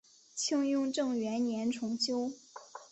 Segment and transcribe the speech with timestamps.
[0.33, 2.31] 清雍正元年重修。